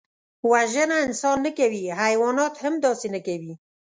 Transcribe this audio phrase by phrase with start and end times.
[0.51, 3.53] وژنه انسان نه کوي، حیوانات هم داسې نه کوي